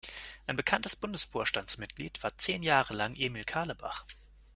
Ein 0.47 0.55
bekanntes 0.55 0.95
Bundesvorstandsmitglied 0.95 2.23
war 2.23 2.35
zehn 2.35 2.63
Jahre 2.63 2.95
lang 2.95 3.13
Emil 3.15 3.43
Carlebach. 3.43 4.07